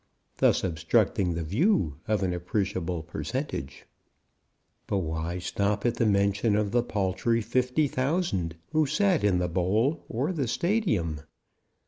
thus 0.37 0.63
obstructing 0.63 1.35
the 1.35 1.43
view 1.43 1.97
of 2.07 2.23
an 2.23 2.33
appreciable 2.33 3.03
percentage. 3.03 3.85
But 4.87 4.97
why 4.97 5.37
stop 5.37 5.85
at 5.85 5.93
the 5.97 6.07
mention 6.07 6.55
of 6.55 6.71
the 6.71 6.81
paltry 6.81 7.39
50,000 7.39 8.55
who 8.71 8.87
sat 8.87 9.23
in 9.23 9.37
the 9.37 9.47
Bowl 9.47 10.03
or 10.09 10.33
the 10.33 10.47
Stadium? 10.47 11.21